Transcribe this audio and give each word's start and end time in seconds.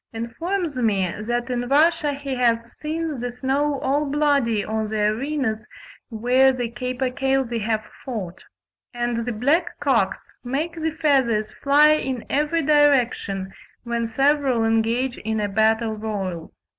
Kovalevsky 0.15 0.25
informs 0.35 0.75
me 0.77 1.13
that 1.27 1.49
in 1.51 1.67
Russia 1.69 2.11
he 2.13 2.33
has 2.33 2.57
seen 2.81 3.19
the 3.19 3.31
snow 3.31 3.79
all 3.81 4.07
bloody 4.07 4.65
on 4.65 4.89
the 4.89 4.99
arenas 4.99 5.67
where 6.09 6.51
the 6.51 6.71
capercailzie 6.71 7.61
have 7.61 7.83
fought; 8.03 8.43
and 8.95 9.27
the 9.27 9.31
black 9.31 9.79
cocks 9.79 10.31
"make 10.43 10.73
the 10.73 10.89
feathers 10.89 11.51
fly 11.51 11.89
in 11.91 12.25
every 12.31 12.63
direction," 12.63 13.53
when 13.83 14.07
several 14.07 14.63
"engage 14.63 15.19
in 15.19 15.39
a 15.39 15.47
battle 15.47 15.93
royal." 15.93 16.51